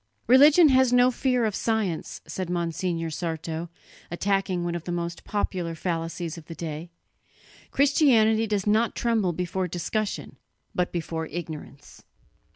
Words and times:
"Religion 0.25 0.69
has 0.69 0.91
no 0.91 1.11
fear 1.11 1.45
of 1.45 1.53
science," 1.53 2.21
said 2.25 2.49
Monsignor 2.49 3.11
Sarto, 3.11 3.69
attacking 4.09 4.63
one 4.63 4.73
of 4.73 4.85
the 4.85 4.91
most 4.91 5.23
popular 5.25 5.75
fallacies 5.75 6.39
of 6.39 6.45
the 6.47 6.55
day; 6.55 6.89
"Christianity 7.69 8.47
does 8.47 8.65
not 8.65 8.95
tremble 8.95 9.31
before 9.31 9.67
discussion, 9.67 10.37
but 10.73 10.91
before 10.91 11.27
ignorance. 11.27 12.03